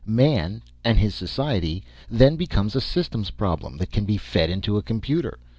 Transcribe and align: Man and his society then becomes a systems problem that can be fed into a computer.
Man 0.03 0.63
and 0.83 0.97
his 0.97 1.13
society 1.13 1.83
then 2.09 2.35
becomes 2.35 2.75
a 2.75 2.81
systems 2.81 3.29
problem 3.29 3.77
that 3.77 3.91
can 3.91 4.03
be 4.05 4.17
fed 4.17 4.49
into 4.49 4.75
a 4.77 4.81
computer. 4.81 5.37